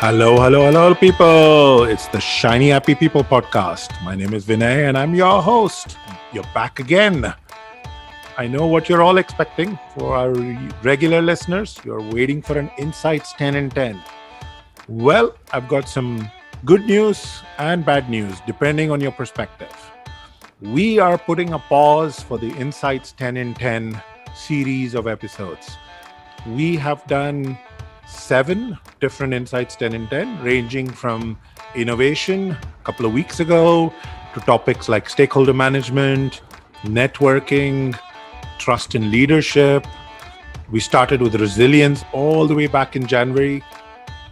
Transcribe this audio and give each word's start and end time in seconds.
Hello, 0.00 0.40
hello, 0.40 0.66
hello, 0.66 0.94
people. 0.94 1.84
It's 1.84 2.08
the 2.08 2.18
Shiny 2.20 2.70
Happy 2.70 2.96
People 2.96 3.22
podcast. 3.22 3.92
My 4.02 4.16
name 4.16 4.34
is 4.34 4.44
Vinay 4.44 4.88
and 4.88 4.98
I'm 4.98 5.14
your 5.14 5.40
host. 5.40 5.96
You're 6.32 6.50
back 6.52 6.80
again. 6.80 7.32
I 8.36 8.48
know 8.48 8.66
what 8.66 8.88
you're 8.88 9.02
all 9.02 9.18
expecting. 9.18 9.78
For 9.94 10.16
our 10.16 10.30
regular 10.82 11.22
listeners, 11.22 11.78
you're 11.84 12.02
waiting 12.02 12.42
for 12.42 12.58
an 12.58 12.72
Insights 12.76 13.34
10 13.34 13.54
in 13.54 13.70
10. 13.70 14.02
Well, 14.88 15.36
I've 15.52 15.68
got 15.68 15.88
some 15.88 16.28
good 16.64 16.86
news 16.86 17.42
and 17.58 17.84
bad 17.84 18.10
news, 18.10 18.40
depending 18.48 18.90
on 18.90 19.00
your 19.00 19.12
perspective. 19.12 19.92
We 20.60 20.98
are 20.98 21.18
putting 21.18 21.52
a 21.52 21.60
pause 21.60 22.18
for 22.20 22.36
the 22.36 22.50
Insights 22.56 23.12
10 23.12 23.36
in 23.36 23.54
10 23.54 24.02
series 24.34 24.94
of 24.94 25.06
episodes. 25.06 25.76
We 26.46 26.76
have 26.76 27.06
done 27.06 27.58
seven 28.06 28.78
different 29.00 29.34
insights 29.34 29.76
10 29.76 29.94
in 29.94 30.06
10, 30.08 30.42
ranging 30.42 30.88
from 30.88 31.38
innovation 31.74 32.52
a 32.52 32.84
couple 32.84 33.06
of 33.06 33.12
weeks 33.12 33.40
ago 33.40 33.92
to 34.34 34.40
topics 34.40 34.88
like 34.88 35.08
stakeholder 35.08 35.52
management, 35.52 36.42
networking, 36.82 37.98
trust 38.58 38.94
in 38.94 39.10
leadership. 39.10 39.86
We 40.70 40.80
started 40.80 41.20
with 41.20 41.34
resilience 41.34 42.04
all 42.12 42.46
the 42.46 42.54
way 42.54 42.66
back 42.66 42.96
in 42.96 43.06
January. 43.06 43.62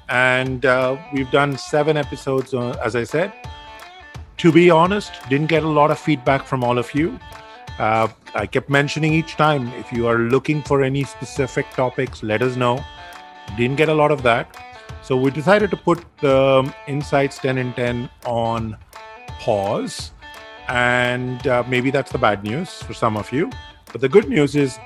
And 0.09 0.65
uh, 0.65 0.96
we've 1.12 1.30
done 1.30 1.59
seven 1.59 1.96
episodes, 1.96 2.54
uh, 2.54 2.70
as 2.82 2.96
I 2.96 3.04
said. 3.04 3.32
To 4.38 4.52
be 4.52 4.70
honest, 4.70 5.12
didn't 5.29 5.48
get 5.48 5.65
a 5.65 5.68
lot 5.68 5.90
of 5.90 5.98
feedback 5.98 6.46
from 6.46 6.65
all 6.65 6.79
of 6.79 6.95
you. 6.95 7.18
Uh, 7.78 8.09
I 8.34 8.46
kept 8.46 8.68
mentioning 8.68 9.14
each 9.14 9.37
time 9.37 9.68
if 9.74 9.92
you 9.92 10.06
are 10.06 10.18
looking 10.18 10.62
for 10.62 10.82
any 10.82 11.05
specific 11.05 11.70
topics, 11.70 12.23
let 12.23 12.42
us 12.42 12.56
know 12.56 12.84
didn't 13.56 13.77
get 13.77 13.88
a 13.88 13.95
lot 13.95 14.10
of 14.10 14.23
that. 14.23 14.56
So 15.02 15.16
we 15.16 15.30
decided 15.30 15.70
to 15.70 15.77
put 15.77 16.04
the 16.20 16.73
Insights 16.87 17.38
10 17.38 17.59
in 17.59 17.73
10 17.74 18.10
on 18.26 18.76
pause. 19.40 20.12
And 20.68 21.46
uh, 21.46 21.65
maybe 21.66 21.90
that's 21.90 22.12
the 22.12 22.18
bad 22.18 22.45
news 22.45 22.82
for 22.82 22.93
some 22.93 23.16
of 23.16 23.32
you. 23.32 23.51
But 23.90 24.01
the 24.02 24.09
good 24.09 24.29
news 24.29 24.54
is 24.54 24.79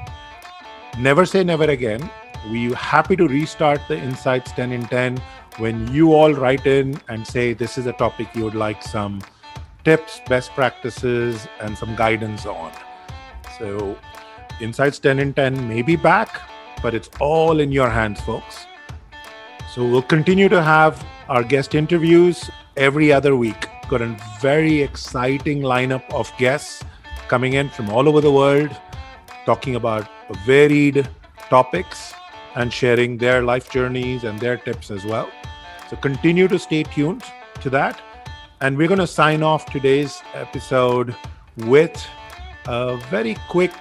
never 0.99 1.27
say 1.27 1.43
never 1.43 1.65
again. 1.65 2.09
We're 2.51 2.75
happy 2.75 3.17
to 3.17 3.27
restart 3.27 3.81
the 3.89 3.99
Insights 3.99 4.53
10 4.53 4.73
in 4.73 4.85
10 4.87 5.21
when 5.59 5.93
you 5.93 6.15
all 6.15 6.33
write 6.33 6.67
in 6.67 7.01
and 7.09 7.27
say 7.27 7.53
this 7.53 7.79
is 7.79 7.87
a 7.87 7.93
topic 7.93 8.29
you 8.35 8.45
would 8.45 8.55
like 8.55 8.83
some 8.83 9.21
tips, 9.85 10.21
best 10.29 10.51
practices, 10.53 11.47
and 11.61 11.77
some 11.77 11.95
guidance 11.97 12.47
on. 12.47 12.73
So, 13.59 13.97
Insights 14.61 15.01
10 15.01 15.19
in 15.19 15.35
10 15.35 15.67
may 15.69 15.83
be 15.83 15.97
back, 15.97 16.41
but 16.83 16.95
it's 16.95 17.11
all 17.21 17.59
in 17.59 17.73
your 17.73 17.89
hands, 17.89 18.21
folks. 18.21 18.67
So 19.75 19.85
we'll 19.85 20.03
continue 20.03 20.49
to 20.51 20.63
have 20.63 21.05
our 21.29 21.43
guest 21.43 21.75
interviews 21.75 22.49
every 22.77 23.13
other 23.13 23.35
week. 23.37 23.69
Got 23.89 24.03
a 24.03 24.17
very 24.41 24.83
exciting 24.83 25.63
lineup 25.63 26.09
of 26.13 26.33
guests 26.39 26.85
coming 27.27 27.55
in 27.55 27.71
from 27.71 27.91
all 27.91 28.09
over 28.09 28.21
the 28.21 28.31
world, 28.31 28.71
talking 29.47 29.75
about 29.77 30.09
varied 30.47 31.09
topics 31.49 32.15
and 32.55 32.73
sharing 32.73 33.19
their 33.19 33.43
life 33.43 33.71
journeys 33.71 34.25
and 34.25 34.39
their 34.39 34.59
tips 34.59 34.91
as 34.91 35.05
well. 35.05 35.29
So 35.91 35.97
continue 35.97 36.47
to 36.49 36.59
stay 36.59 36.85
tuned 36.85 37.25
to 37.63 37.71
that. 37.71 38.01
And 38.63 38.79
we're 38.79 38.87
going 38.87 39.01
to 39.01 39.09
sign 39.09 39.43
off 39.43 39.67
today's 39.67 40.23
episode 40.35 41.17
with 41.67 42.01
a 42.67 42.97
very 43.11 43.37
quick 43.49 43.75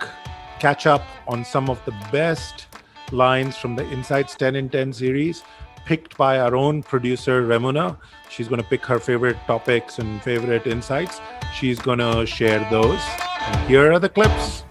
catch 0.59 0.87
up 0.87 1.03
on 1.27 1.45
some 1.45 1.69
of 1.69 1.79
the 1.85 1.91
best 2.11 2.65
lines 3.11 3.55
from 3.55 3.75
the 3.75 3.87
Insights 3.91 4.33
10 4.33 4.55
in 4.55 4.69
10 4.69 4.91
series, 4.91 5.43
picked 5.85 6.17
by 6.17 6.39
our 6.39 6.55
own 6.55 6.81
producer, 6.81 7.43
Remuna. 7.43 7.95
She's 8.31 8.47
going 8.47 8.59
to 8.59 8.67
pick 8.67 8.83
her 8.87 8.97
favorite 8.97 9.37
topics 9.45 9.99
and 9.99 10.19
favorite 10.23 10.65
insights. 10.65 11.21
She's 11.53 11.77
going 11.77 11.99
to 11.99 12.25
share 12.25 12.67
those. 12.71 13.01
And 13.45 13.69
here 13.69 13.93
are 13.93 13.99
the 13.99 14.09
clips. 14.09 14.63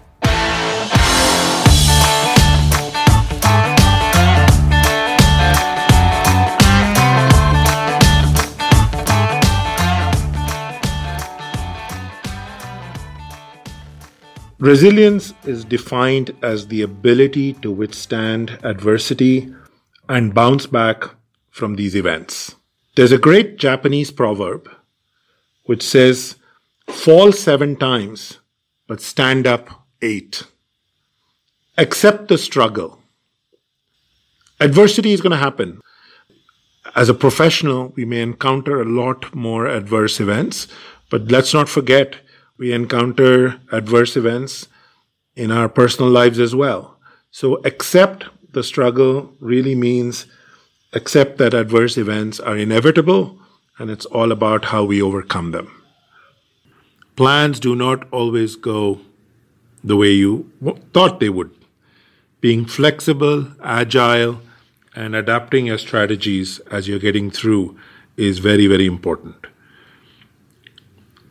Resilience 14.61 15.33
is 15.43 15.65
defined 15.65 16.35
as 16.43 16.67
the 16.67 16.83
ability 16.83 17.53
to 17.53 17.71
withstand 17.71 18.59
adversity 18.61 19.51
and 20.07 20.35
bounce 20.35 20.67
back 20.67 21.03
from 21.49 21.77
these 21.77 21.95
events. 21.95 22.53
There's 22.95 23.11
a 23.11 23.17
great 23.17 23.57
Japanese 23.57 24.11
proverb 24.11 24.69
which 25.63 25.81
says, 25.81 26.35
Fall 26.87 27.31
seven 27.31 27.75
times, 27.75 28.37
but 28.85 29.01
stand 29.01 29.47
up 29.47 29.87
eight. 30.03 30.43
Accept 31.79 32.27
the 32.27 32.37
struggle. 32.37 32.99
Adversity 34.59 35.11
is 35.11 35.21
going 35.21 35.31
to 35.31 35.37
happen. 35.37 35.81
As 36.93 37.09
a 37.09 37.15
professional, 37.15 37.93
we 37.95 38.05
may 38.05 38.21
encounter 38.21 38.79
a 38.79 38.85
lot 38.85 39.33
more 39.33 39.65
adverse 39.65 40.19
events, 40.19 40.67
but 41.09 41.31
let's 41.31 41.51
not 41.51 41.67
forget 41.67 42.17
we 42.61 42.71
encounter 42.71 43.59
adverse 43.71 44.15
events 44.15 44.67
in 45.35 45.49
our 45.49 45.67
personal 45.67 46.11
lives 46.11 46.39
as 46.39 46.53
well. 46.53 46.95
So 47.31 47.55
accept 47.65 48.25
the 48.51 48.63
struggle 48.63 49.33
really 49.39 49.73
means 49.73 50.27
accept 50.93 51.39
that 51.39 51.55
adverse 51.55 51.97
events 51.97 52.39
are 52.39 52.55
inevitable 52.55 53.39
and 53.79 53.89
it's 53.89 54.05
all 54.05 54.31
about 54.31 54.65
how 54.65 54.83
we 54.83 55.01
overcome 55.01 55.49
them. 55.49 55.71
Plans 57.15 57.59
do 57.59 57.75
not 57.75 58.07
always 58.11 58.55
go 58.55 59.01
the 59.83 59.97
way 59.97 60.11
you 60.11 60.51
thought 60.93 61.19
they 61.19 61.29
would. 61.29 61.49
Being 62.41 62.65
flexible, 62.65 63.47
agile, 63.63 64.39
and 64.95 65.15
adapting 65.15 65.65
your 65.65 65.79
strategies 65.79 66.59
as 66.69 66.87
you're 66.87 66.99
getting 66.99 67.31
through 67.31 67.75
is 68.17 68.37
very, 68.37 68.67
very 68.67 68.85
important. 68.85 69.47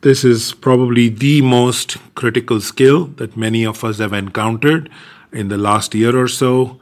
This 0.03 0.25
is 0.25 0.55
probably 0.55 1.11
the 1.11 1.43
most 1.43 1.99
critical 2.15 2.63
skill 2.63 3.09
that 3.17 3.37
many 3.37 3.67
of 3.67 3.85
us 3.85 3.99
have 3.99 4.15
encountered 4.15 4.89
in 5.31 5.49
the 5.49 5.59
last 5.59 5.95
year 5.95 6.19
or 6.19 6.27
so, 6.27 6.81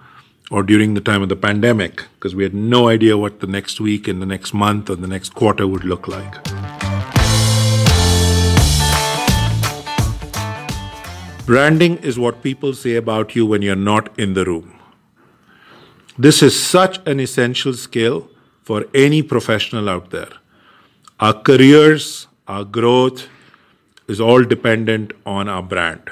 or 0.52 0.62
during 0.62 0.94
the 0.94 1.00
time 1.00 1.20
of 1.20 1.28
the 1.28 1.34
pandemic, 1.34 2.04
because 2.14 2.36
we 2.36 2.44
had 2.44 2.54
no 2.54 2.86
idea 2.86 3.18
what 3.18 3.40
the 3.40 3.48
next 3.48 3.80
week 3.80 4.06
and 4.06 4.22
the 4.22 4.26
next 4.26 4.54
month 4.54 4.88
or 4.88 4.94
the 4.94 5.08
next 5.08 5.34
quarter 5.34 5.66
would 5.66 5.82
look 5.82 6.06
like. 6.06 6.32
Branding 11.44 11.96
is 11.96 12.20
what 12.20 12.44
people 12.44 12.72
say 12.72 12.94
about 12.94 13.34
you 13.34 13.44
when 13.44 13.62
you're 13.62 13.74
not 13.74 14.16
in 14.16 14.34
the 14.34 14.44
room. 14.44 14.78
This 16.16 16.40
is 16.40 16.54
such 16.56 17.04
an 17.04 17.18
essential 17.18 17.74
skill 17.74 18.30
for 18.62 18.84
any 18.94 19.24
professional 19.24 19.88
out 19.88 20.10
there. 20.10 20.30
Our 21.18 21.34
careers, 21.34 22.27
our 22.48 22.64
growth 22.64 23.28
is 24.08 24.20
all 24.20 24.42
dependent 24.42 25.12
on 25.26 25.48
our 25.48 25.62
brand. 25.62 26.10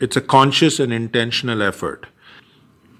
It's 0.00 0.16
a 0.16 0.20
conscious 0.20 0.80
and 0.80 0.92
intentional 0.92 1.62
effort. 1.62 2.06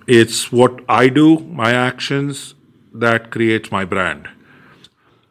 It's 0.06 0.52
what 0.52 0.80
I 0.88 1.08
do, 1.08 1.38
my 1.40 1.72
actions, 1.72 2.54
that 2.92 3.30
creates 3.30 3.72
my 3.72 3.84
brand. 3.84 4.28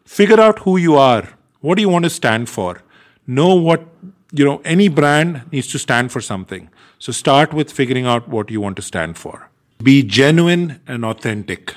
Figure 0.05 0.39
out 0.41 0.59
who 0.59 0.77
you 0.77 0.95
are. 0.95 1.29
What 1.61 1.75
do 1.75 1.81
you 1.81 1.89
want 1.89 2.05
to 2.05 2.09
stand 2.09 2.49
for? 2.49 2.81
Know 3.27 3.53
what, 3.53 3.85
you 4.31 4.43
know, 4.45 4.61
any 4.63 4.87
brand 4.87 5.43
needs 5.51 5.67
to 5.67 5.79
stand 5.79 6.11
for 6.11 6.21
something. 6.21 6.69
So 6.97 7.11
start 7.11 7.53
with 7.53 7.71
figuring 7.71 8.05
out 8.05 8.27
what 8.27 8.49
you 8.49 8.61
want 8.61 8.77
to 8.77 8.81
stand 8.81 9.17
for. 9.17 9.49
Be 9.83 10.01
genuine 10.01 10.81
and 10.87 11.05
authentic. 11.05 11.75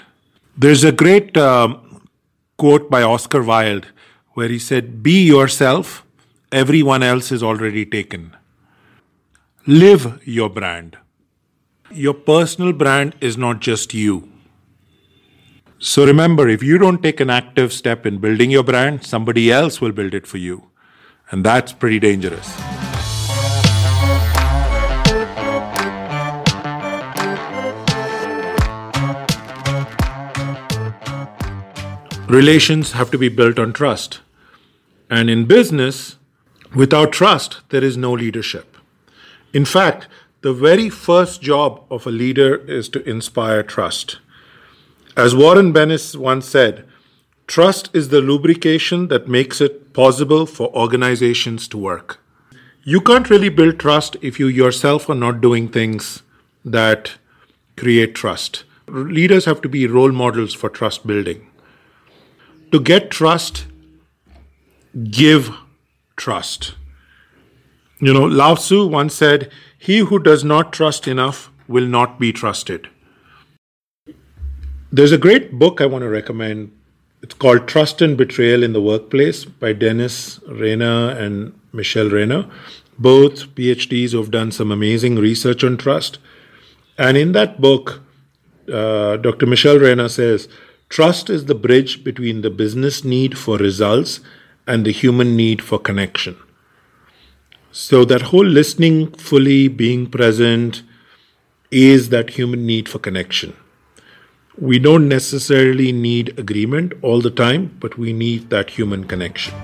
There's 0.56 0.84
a 0.84 0.92
great 0.92 1.36
um, 1.36 2.06
quote 2.56 2.90
by 2.90 3.02
Oscar 3.02 3.42
Wilde 3.42 3.86
where 4.34 4.48
he 4.48 4.58
said, 4.58 5.02
Be 5.02 5.24
yourself, 5.24 6.04
everyone 6.52 7.02
else 7.02 7.32
is 7.32 7.42
already 7.42 7.84
taken. 7.84 8.36
Live 9.66 10.20
your 10.26 10.48
brand. 10.48 10.96
Your 11.90 12.14
personal 12.14 12.72
brand 12.72 13.14
is 13.20 13.36
not 13.36 13.60
just 13.60 13.92
you. 13.94 14.28
So 15.78 16.04
remember, 16.04 16.48
if 16.48 16.62
you 16.62 16.78
don't 16.78 17.02
take 17.02 17.20
an 17.20 17.30
active 17.30 17.72
step 17.72 18.04
in 18.06 18.18
building 18.18 18.50
your 18.50 18.62
brand, 18.62 19.04
somebody 19.04 19.50
else 19.50 19.80
will 19.80 19.92
build 19.92 20.14
it 20.14 20.26
for 20.26 20.38
you. 20.38 20.70
And 21.30 21.44
that's 21.44 21.72
pretty 21.72 21.98
dangerous. 21.98 22.79
Relations 32.30 32.92
have 32.92 33.10
to 33.10 33.18
be 33.18 33.28
built 33.28 33.58
on 33.58 33.72
trust. 33.72 34.20
And 35.10 35.28
in 35.28 35.46
business, 35.46 36.14
without 36.72 37.10
trust, 37.10 37.58
there 37.70 37.82
is 37.82 37.96
no 37.96 38.12
leadership. 38.12 38.76
In 39.52 39.64
fact, 39.64 40.06
the 40.42 40.52
very 40.52 40.88
first 40.88 41.42
job 41.42 41.84
of 41.90 42.06
a 42.06 42.12
leader 42.12 42.54
is 42.70 42.88
to 42.90 43.02
inspire 43.02 43.64
trust. 43.64 44.20
As 45.16 45.34
Warren 45.34 45.72
Bennis 45.72 46.14
once 46.14 46.48
said, 46.48 46.86
trust 47.48 47.90
is 47.92 48.10
the 48.10 48.20
lubrication 48.20 49.08
that 49.08 49.26
makes 49.26 49.60
it 49.60 49.92
possible 49.92 50.46
for 50.46 50.68
organizations 50.68 51.66
to 51.66 51.78
work. 51.78 52.20
You 52.84 53.00
can't 53.00 53.28
really 53.28 53.48
build 53.48 53.80
trust 53.80 54.16
if 54.22 54.38
you 54.38 54.46
yourself 54.46 55.10
are 55.10 55.16
not 55.16 55.40
doing 55.40 55.66
things 55.68 56.22
that 56.64 57.14
create 57.76 58.14
trust. 58.14 58.62
Leaders 58.86 59.46
have 59.46 59.60
to 59.62 59.68
be 59.68 59.88
role 59.88 60.12
models 60.12 60.54
for 60.54 60.68
trust 60.68 61.08
building. 61.08 61.48
To 62.72 62.78
get 62.78 63.10
trust, 63.10 63.66
give 65.10 65.50
trust. 66.16 66.74
You 67.98 68.14
know, 68.14 68.24
Lao 68.24 68.54
Tzu 68.54 68.86
once 68.86 69.14
said, 69.14 69.50
He 69.76 69.98
who 69.98 70.18
does 70.18 70.44
not 70.44 70.72
trust 70.72 71.08
enough 71.08 71.50
will 71.66 71.86
not 71.86 72.18
be 72.20 72.32
trusted. 72.32 72.88
There's 74.92 75.12
a 75.12 75.18
great 75.18 75.52
book 75.52 75.80
I 75.80 75.86
want 75.86 76.02
to 76.02 76.08
recommend. 76.08 76.72
It's 77.22 77.34
called 77.34 77.68
Trust 77.68 78.00
and 78.00 78.16
Betrayal 78.16 78.62
in 78.62 78.72
the 78.72 78.80
Workplace 78.80 79.44
by 79.44 79.72
Dennis 79.72 80.40
Reina 80.48 81.14
and 81.18 81.52
Michelle 81.72 82.08
Reina, 82.08 82.50
both 82.98 83.54
PhDs 83.54 84.12
who 84.12 84.18
have 84.18 84.30
done 84.30 84.50
some 84.52 84.72
amazing 84.72 85.16
research 85.16 85.62
on 85.62 85.76
trust. 85.76 86.18
And 86.96 87.16
in 87.16 87.32
that 87.32 87.60
book, 87.60 88.00
uh, 88.72 89.16
Dr. 89.18 89.46
Michelle 89.46 89.78
Reina 89.78 90.08
says, 90.08 90.48
Trust 90.90 91.30
is 91.30 91.44
the 91.44 91.54
bridge 91.54 92.02
between 92.02 92.40
the 92.40 92.50
business 92.50 93.04
need 93.04 93.38
for 93.38 93.56
results 93.56 94.18
and 94.66 94.84
the 94.84 94.90
human 94.90 95.36
need 95.36 95.62
for 95.62 95.78
connection. 95.78 96.36
So, 97.70 98.04
that 98.06 98.22
whole 98.22 98.44
listening 98.44 99.12
fully, 99.12 99.68
being 99.68 100.10
present, 100.10 100.82
is 101.70 102.08
that 102.08 102.30
human 102.30 102.66
need 102.66 102.88
for 102.88 102.98
connection. 102.98 103.56
We 104.58 104.80
don't 104.80 105.08
necessarily 105.08 105.92
need 105.92 106.36
agreement 106.36 106.94
all 107.02 107.20
the 107.20 107.30
time, 107.30 107.76
but 107.78 107.96
we 107.96 108.12
need 108.12 108.50
that 108.50 108.70
human 108.70 109.04
connection. 109.04 109.54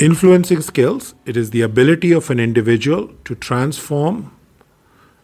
Influencing 0.00 0.62
skills, 0.62 1.14
it 1.26 1.36
is 1.36 1.50
the 1.50 1.62
ability 1.62 2.10
of 2.10 2.28
an 2.28 2.40
individual 2.40 3.12
to 3.24 3.36
transform 3.36 4.32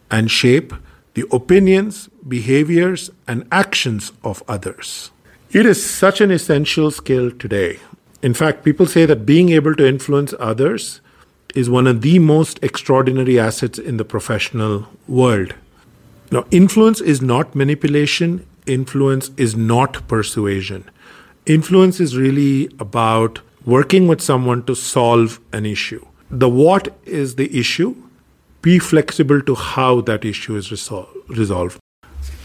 and 0.09 0.29
shape 0.29 0.73
the 1.13 1.25
opinions, 1.31 2.09
behaviors, 2.27 3.09
and 3.27 3.47
actions 3.51 4.11
of 4.23 4.43
others. 4.47 5.11
It 5.51 5.65
is 5.65 5.83
such 5.83 6.21
an 6.21 6.29
essential 6.29 6.91
skill 6.91 7.31
today. 7.31 7.79
In 8.21 8.33
fact, 8.33 8.63
people 8.63 8.85
say 8.85 9.05
that 9.05 9.25
being 9.25 9.49
able 9.49 9.75
to 9.75 9.87
influence 9.87 10.33
others 10.39 11.01
is 11.55 11.69
one 11.69 11.87
of 11.87 12.01
the 12.01 12.19
most 12.19 12.59
extraordinary 12.63 13.39
assets 13.39 13.79
in 13.79 13.97
the 13.97 14.05
professional 14.05 14.87
world. 15.07 15.55
Now, 16.31 16.45
influence 16.51 16.99
is 16.99 17.21
not 17.21 17.55
manipulation, 17.55 18.45
influence 18.65 19.31
is 19.37 19.55
not 19.55 20.07
persuasion. 20.07 20.89
Influence 21.45 21.99
is 21.99 22.17
really 22.17 22.69
about 22.79 23.39
working 23.65 24.07
with 24.07 24.21
someone 24.21 24.63
to 24.65 24.75
solve 24.75 25.39
an 25.53 25.65
issue. 25.65 26.05
The 26.29 26.49
what 26.49 26.97
is 27.05 27.35
the 27.35 27.57
issue, 27.57 27.95
be 28.67 28.79
flexible 28.79 29.41
to 29.49 29.55
how 29.55 30.01
that 30.01 30.25
issue 30.25 30.55
is 30.61 30.69
resol- 30.69 31.07
resolved. 31.41 31.79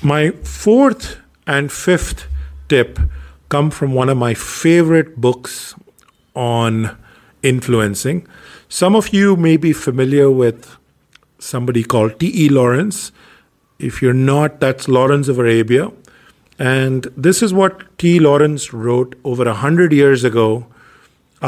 My 0.03 0.31
fourth 0.65 1.17
and 1.47 1.73
fifth 1.73 2.27
tip 2.69 3.01
come 3.55 3.71
from 3.79 3.95
one 4.01 4.09
of 4.13 4.19
my 4.27 4.35
favorite 4.35 5.17
books 5.27 5.75
on 6.35 6.97
influencing. 7.43 8.29
Some 8.69 8.95
of 9.01 9.09
you 9.17 9.35
may 9.49 9.57
be 9.57 9.73
familiar 9.73 10.31
with 10.31 10.71
somebody 11.41 11.83
called 11.83 12.21
T.E. 12.21 12.49
Lawrence. 12.61 13.11
If 13.91 14.01
you're 14.01 14.23
not, 14.33 14.61
that's 14.61 14.87
Lawrence 14.87 15.27
of 15.27 15.41
Arabia. 15.41 15.91
And 16.57 17.09
this 17.17 17.43
is 17.43 17.53
what 17.53 17.85
T. 17.99 18.21
Lawrence 18.21 18.73
wrote 18.73 19.17
over 19.25 19.49
a 19.49 19.61
hundred 19.67 19.93
years 19.93 20.23
ago 20.23 20.67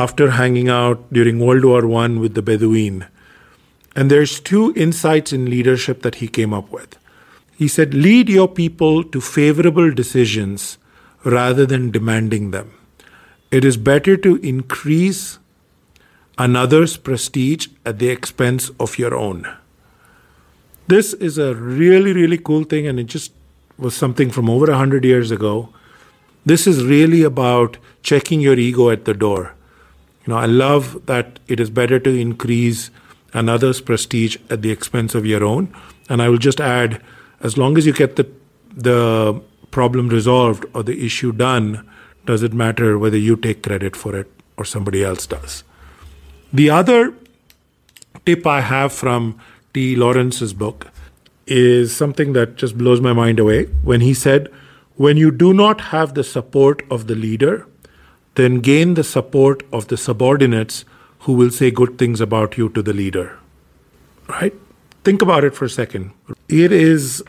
after 0.07 0.31
hanging 0.43 0.69
out 0.69 1.13
during 1.13 1.39
World 1.39 1.65
War 1.65 1.83
I 2.03 2.09
with 2.09 2.35
the 2.35 2.43
Bedouin. 2.43 3.07
And 3.97 4.11
there's 4.11 4.41
two 4.41 4.73
insights 4.75 5.33
in 5.33 5.51
leadership 5.51 6.03
that 6.03 6.17
he 6.17 6.29
came 6.29 6.53
up 6.53 6.71
with. 6.71 6.99
He 7.57 7.69
said, 7.69 7.95
Lead 7.95 8.29
your 8.29 8.49
people 8.49 9.05
to 9.05 9.21
favorable 9.21 9.93
decisions 9.93 10.79
rather 11.25 11.65
than 11.65 11.91
demanding 11.91 12.51
them. 12.51 12.73
It 13.51 13.65
is 13.65 13.77
better 13.77 14.17
to 14.17 14.37
increase 14.37 15.39
another's 16.37 16.97
prestige 16.97 17.69
at 17.87 17.99
the 18.01 18.09
expense 18.09 18.71
of 18.81 18.99
your 18.99 19.15
own. 19.15 19.47
This 20.89 21.15
is 21.15 21.39
a 21.39 21.55
really, 21.55 22.13
really 22.13 22.37
cool 22.37 22.65
thing, 22.65 22.87
and 22.87 22.99
it 22.99 23.05
just 23.05 23.33
was 23.79 23.95
something 23.95 24.31
from 24.31 24.51
over 24.51 24.71
a 24.71 24.77
hundred 24.77 25.05
years 25.05 25.31
ago. 25.31 25.69
This 26.45 26.67
is 26.67 26.85
really 26.85 27.23
about 27.23 27.79
checking 28.03 28.41
your 28.41 28.59
ego 28.59 28.91
at 28.91 29.05
the 29.05 29.15
door. 29.15 29.55
You 30.27 30.33
know, 30.33 30.39
I 30.39 30.47
love 30.47 31.07
that 31.07 31.39
it 31.49 31.61
is 31.61 31.71
better 31.71 31.99
to 31.99 32.11
increase 32.11 32.91
another's 33.35 33.81
prestige 33.81 34.39
at 34.49 34.63
the 34.63 34.71
expense 34.71 35.15
of 35.15 35.27
your 35.27 35.45
own. 35.45 35.75
And 36.09 36.23
I 36.23 36.29
will 36.29 36.39
just 36.39 36.61
add, 36.61 37.03
as 37.41 37.59
long 37.59 37.77
as 37.77 37.85
you 37.87 37.93
get 37.93 38.17
the 38.17 38.27
the 38.77 39.41
problem 39.71 40.09
resolved 40.09 40.65
or 40.75 40.83
the 40.83 41.05
issue 41.05 41.33
done, 41.33 41.89
does 42.27 42.43
it 42.43 42.53
matter 42.53 42.99
whether 42.99 43.17
you 43.17 43.37
take 43.37 43.63
credit 43.63 43.95
for 43.97 44.17
it 44.17 44.31
or 44.57 44.65
somebody 44.65 45.05
else 45.05 45.27
does? 45.27 45.63
The 46.53 46.71
other 46.71 47.15
tip 48.25 48.47
I 48.47 48.61
have 48.61 48.93
from 48.93 49.39
T. 49.73 49.97
Lawrence's 49.97 50.53
book 50.53 50.89
is 51.47 51.95
something 51.95 52.33
that 52.33 52.57
just 52.57 52.79
blows 52.79 53.01
my 53.01 53.13
mind 53.13 53.39
away 53.39 53.65
when 53.83 54.01
he 54.01 54.15
said, 54.15 54.49
When 54.97 55.17
you 55.17 55.31
do 55.31 55.53
not 55.53 55.81
have 55.93 56.15
the 56.15 56.25
support 56.25 56.83
of 56.91 57.07
the 57.07 57.15
leader, 57.15 57.67
then 58.37 58.61
gain 58.61 58.95
the 58.95 59.05
support 59.05 59.63
of 59.73 59.89
the 59.89 59.97
subordinates 59.97 60.85
who 61.25 61.35
will 61.35 61.51
say 61.51 61.71
good 61.71 61.99
things 61.99 62.21
about 62.21 62.57
you 62.57 62.69
to 62.71 62.83
the 62.83 62.93
leader. 62.93 63.39
Right? 64.29 64.55
Think 65.05 65.21
about 65.21 65.45
it 65.45 65.55
for 65.55 65.67
a 65.67 65.71
second. 65.71 66.13
It 66.49 66.73
is 66.73 67.23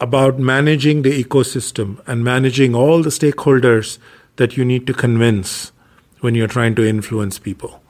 about 0.00 0.38
managing 0.38 1.02
the 1.02 1.24
ecosystem 1.24 2.00
and 2.06 2.24
managing 2.24 2.74
all 2.74 3.02
the 3.02 3.10
stakeholders 3.10 3.98
that 4.36 4.56
you 4.56 4.64
need 4.64 4.86
to 4.86 4.94
convince 4.94 5.72
when 6.20 6.34
you're 6.34 6.46
trying 6.46 6.74
to 6.76 6.86
influence 6.86 7.38
people 7.38 7.80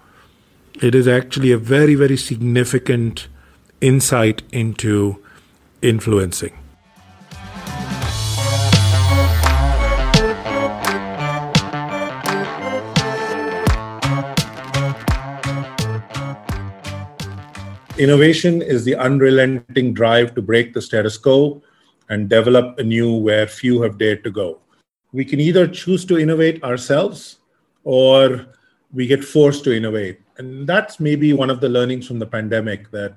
it 0.81 0.94
is 0.94 1.06
actually 1.06 1.52
a 1.52 1.58
very, 1.58 1.94
very 1.94 2.16
significant 2.16 3.28
insight 3.81 4.43
into 4.50 5.22
influencing. 5.82 6.56
Innovation 18.00 18.62
is 18.62 18.86
the 18.86 18.96
unrelenting 18.96 19.92
drive 19.92 20.34
to 20.34 20.40
break 20.40 20.72
the 20.72 20.80
status 20.80 21.19
quo 21.19 21.62
and 22.08 22.30
develop 22.30 22.78
a 22.78 22.82
new 22.82 23.14
where 23.14 23.46
few 23.46 23.82
have 23.82 23.98
dared 23.98 24.24
to 24.24 24.30
go. 24.30 24.58
We 25.12 25.22
can 25.22 25.38
either 25.38 25.69
choose 25.69 26.06
to 26.06 26.19
innovate 26.19 26.64
ourselves 26.64 27.40
or 27.84 28.46
we 28.90 29.06
get 29.06 29.22
forced 29.22 29.64
to 29.64 29.76
innovate 29.76 30.19
and 30.38 30.66
that's 30.66 30.98
maybe 30.98 31.34
one 31.34 31.50
of 31.50 31.60
the 31.60 31.69
learnings 31.69 32.06
from 32.06 32.19
the 32.19 32.26
pandemic 32.26 32.90
that 32.90 33.16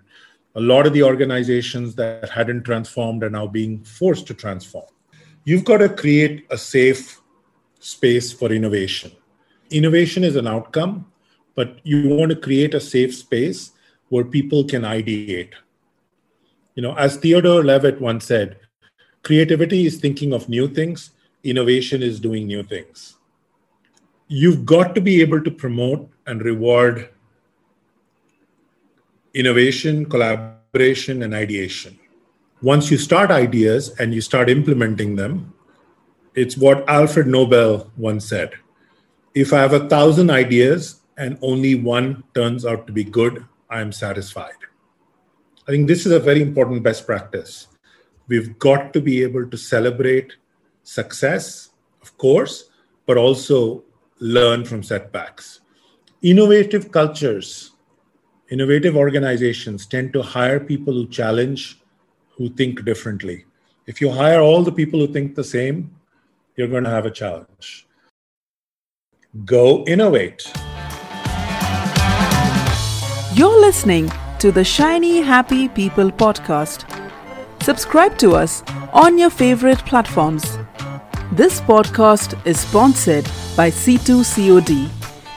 a 0.55 0.59
lot 0.59 0.85
of 0.85 0.91
the 0.91 1.03
organizations 1.03 1.95
that 1.95 2.29
hadn't 2.29 2.63
transformed 2.63 3.23
are 3.23 3.29
now 3.29 3.47
being 3.47 3.81
forced 3.85 4.27
to 4.27 4.33
transform. 4.33 4.91
You've 5.45 5.63
got 5.63 5.77
to 5.77 5.87
create 5.87 6.45
a 6.49 6.57
safe 6.57 7.21
space 7.79 8.33
for 8.33 8.51
innovation. 8.51 9.13
Innovation 9.69 10.25
is 10.25 10.35
an 10.35 10.45
outcome, 10.45 11.09
but 11.55 11.79
you 11.83 12.09
want 12.09 12.31
to 12.31 12.35
create 12.35 12.73
a 12.73 12.81
safe 12.81 13.15
space 13.15 13.71
where 14.13 14.24
people 14.24 14.63
can 14.63 14.84
ideate. 14.84 15.53
You 16.75 16.84
know, 16.84 16.93
as 16.96 17.17
Theodore 17.17 17.63
Levitt 17.63 18.00
once 18.00 18.25
said, 18.25 18.58
creativity 19.24 19.88
is 19.88 20.00
thinking 20.00 20.34
of 20.34 20.48
new 20.48 20.67
things, 20.67 21.10
innovation 21.43 22.03
is 22.03 22.20
doing 22.20 22.46
new 22.46 22.62
things. 22.62 23.15
You've 24.27 24.67
got 24.67 24.93
to 24.93 25.01
be 25.01 25.20
able 25.22 25.41
to 25.43 25.50
promote 25.50 26.08
and 26.27 26.43
reward 26.43 27.10
innovation, 29.34 30.05
collaboration, 30.05 31.24
and 31.24 31.34
ideation. 31.34 31.98
Once 32.62 32.91
you 32.91 33.00
start 33.00 33.32
ideas 33.32 33.89
and 34.00 34.13
you 34.13 34.22
start 34.22 34.48
implementing 34.48 35.15
them, 35.15 35.53
it's 36.36 36.55
what 36.55 36.88
Alfred 36.88 37.25
Nobel 37.25 37.91
once 37.98 38.29
said 38.29 38.53
If 39.34 39.53
I 39.53 39.60
have 39.62 39.74
a 39.74 39.88
thousand 39.89 40.29
ideas 40.29 41.01
and 41.17 41.39
only 41.41 41.74
one 41.74 42.24
turns 42.36 42.63
out 42.63 42.86
to 42.86 42.93
be 42.93 43.03
good, 43.03 43.43
I 43.74 43.82
am 43.82 43.92
satisfied. 43.92 44.62
I 45.68 45.72
think 45.72 45.88
this 45.88 46.06
is 46.06 46.12
a 46.12 46.20
very 46.20 46.44
important 46.44 46.84
best 46.84 47.08
practice. 47.08 47.68
We've 48.27 48.60
got 48.60 48.94
to 48.94 49.01
be 49.01 49.24
able 49.24 49.50
to 49.50 49.58
celebrate 49.58 50.34
success, 50.84 51.70
of 52.03 52.15
course, 52.20 52.70
but 53.08 53.18
also 53.18 53.84
learn 54.20 54.63
from 54.63 54.84
setbacks 54.84 55.62
innovative 56.22 56.89
cultures, 56.92 57.72
innovative 58.50 58.96
organizations 58.96 59.86
tend 59.86 60.13
to 60.13 60.22
hire 60.22 60.60
people 60.60 60.94
who 60.94 61.08
challenge, 61.08 61.82
who 62.30 62.50
think 62.50 62.86
differently. 62.86 63.44
If 63.88 64.00
you 64.00 64.10
hire 64.10 64.39
all 64.39 64.63
the 64.63 64.72
people 64.72 65.00
who 65.01 65.12
think 65.12 65.36
the 65.36 65.44
same, 65.44 65.94
you're 66.56 66.70
going 66.70 66.86
to 66.86 66.89
have 66.89 67.06
a 67.06 67.12
challenge. 67.12 67.88
Go 69.44 69.84
innovate. 69.86 70.50
Listening 73.63 74.12
to 74.39 74.51
the 74.51 74.65
Shiny 74.65 75.22
Happy 75.22 75.70
People 75.70 76.12
podcast. 76.12 76.84
Subscribe 77.63 78.17
to 78.17 78.34
us 78.36 78.62
on 78.91 79.17
your 79.17 79.29
favorite 79.29 79.77
platforms. 79.86 80.58
This 81.32 81.62
podcast 81.62 82.36
is 82.46 82.60
sponsored 82.60 83.24
by 83.55 83.70
C2COD, 83.72 84.89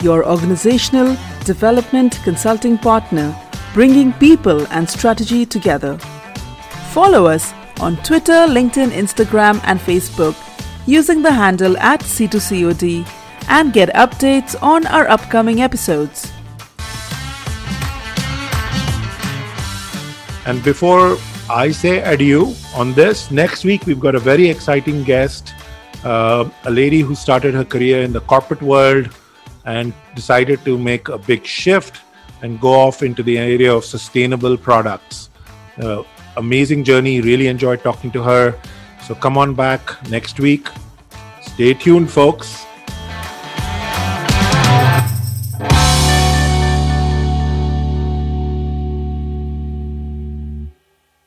your 0.02 0.26
organizational 0.28 1.16
development 1.44 2.18
consulting 2.24 2.76
partner, 2.76 3.32
bringing 3.72 4.12
people 4.14 4.66
and 4.72 4.90
strategy 4.90 5.46
together. 5.46 5.96
Follow 6.90 7.26
us 7.26 7.54
on 7.80 7.96
Twitter, 7.98 8.48
LinkedIn, 8.58 8.90
Instagram, 8.90 9.60
and 9.62 9.78
Facebook 9.78 10.34
using 10.84 11.22
the 11.22 11.30
handle 11.32 11.78
at 11.78 12.00
C2COD 12.00 13.06
and 13.48 13.72
get 13.72 13.94
updates 13.94 14.60
on 14.60 14.84
our 14.88 15.08
upcoming 15.08 15.62
episodes. 15.62 16.32
And 20.46 20.62
before 20.62 21.18
I 21.50 21.72
say 21.72 22.02
adieu 22.02 22.54
on 22.74 22.92
this, 22.94 23.32
next 23.32 23.64
week 23.64 23.84
we've 23.84 23.98
got 23.98 24.14
a 24.14 24.20
very 24.20 24.48
exciting 24.48 25.02
guest, 25.02 25.52
uh, 26.04 26.48
a 26.64 26.70
lady 26.70 27.00
who 27.00 27.16
started 27.16 27.52
her 27.54 27.64
career 27.64 28.02
in 28.02 28.12
the 28.12 28.20
corporate 28.20 28.62
world 28.62 29.08
and 29.64 29.92
decided 30.14 30.64
to 30.64 30.78
make 30.78 31.08
a 31.08 31.18
big 31.18 31.44
shift 31.44 32.00
and 32.42 32.60
go 32.60 32.72
off 32.72 33.02
into 33.02 33.24
the 33.24 33.38
area 33.38 33.74
of 33.74 33.84
sustainable 33.84 34.56
products. 34.56 35.30
Uh, 35.80 36.04
amazing 36.36 36.84
journey, 36.84 37.20
really 37.20 37.48
enjoyed 37.48 37.82
talking 37.82 38.12
to 38.12 38.22
her. 38.22 38.54
So 39.04 39.16
come 39.16 39.36
on 39.36 39.54
back 39.54 40.08
next 40.10 40.38
week. 40.38 40.68
Stay 41.40 41.74
tuned, 41.74 42.10
folks. 42.10 42.65